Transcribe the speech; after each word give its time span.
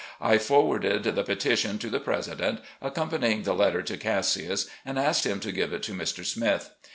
I 0.19 0.39
forwarded 0.39 1.03
the 1.03 1.21
petition 1.23 1.77
to 1.77 1.87
the 1.91 1.99
President, 1.99 2.61
accompanying 2.81 3.43
the 3.43 3.53
latter, 3.53 3.83
to 3.83 3.97
Cassius, 3.97 4.65
and 4.83 4.97
asked 4.97 5.27
him 5.27 5.39
to 5.41 5.51
give 5.51 5.73
it 5.73 5.83
to 5.83 5.93
Mr. 5.93 6.25
Smith. 6.25 6.71